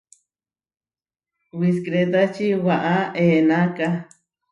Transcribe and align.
Wiskrétači 1.59 2.47
waʼá 2.65 2.95
eʼenáka. 3.23 3.87